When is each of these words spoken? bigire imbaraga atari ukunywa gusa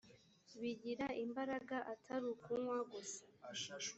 bigire 0.61 1.07
imbaraga 1.25 1.77
atari 1.93 2.25
ukunywa 2.33 2.77
gusa 2.91 3.21